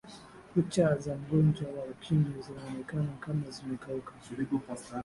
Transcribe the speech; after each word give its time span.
kucha 0.53 0.95
za 0.97 1.15
mgonjwa 1.15 1.69
wa 1.71 1.85
ukimwi 1.85 2.41
zinaonekana 2.41 3.13
kama 3.19 3.51
zimekauka 3.51 4.11